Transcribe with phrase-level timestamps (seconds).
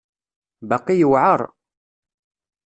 [0.69, 1.41] Baqi yewεer.